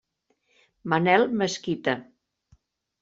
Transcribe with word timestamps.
Manel 0.93 1.27
Mesquita. 1.43 1.95